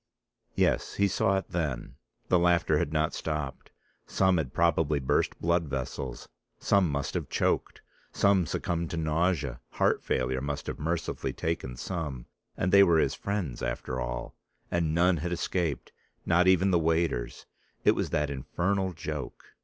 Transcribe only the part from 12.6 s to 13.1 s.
they were